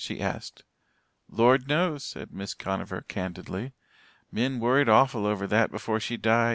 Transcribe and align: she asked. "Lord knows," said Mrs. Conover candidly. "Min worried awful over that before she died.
she 0.03 0.19
asked. 0.19 0.63
"Lord 1.29 1.67
knows," 1.67 2.03
said 2.03 2.29
Mrs. 2.31 2.57
Conover 2.57 3.01
candidly. 3.01 3.73
"Min 4.31 4.59
worried 4.59 4.89
awful 4.89 5.27
over 5.27 5.45
that 5.45 5.69
before 5.69 5.99
she 5.99 6.17
died. 6.17 6.49